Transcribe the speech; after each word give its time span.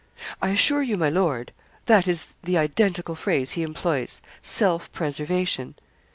I 0.41 0.49
assure 0.49 0.81
you, 0.81 0.97
my 0.97 1.09
lord, 1.11 1.51
that 1.85 2.07
is 2.07 2.29
the 2.43 2.57
identical 2.57 3.13
phrase 3.13 3.51
he 3.51 3.61
employs 3.61 4.19
self 4.41 4.91
preservation. 4.91 5.75